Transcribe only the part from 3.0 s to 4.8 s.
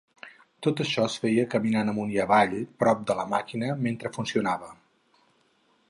de la màquina, mentre funcionava.